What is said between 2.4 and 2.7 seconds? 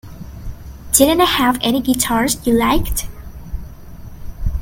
you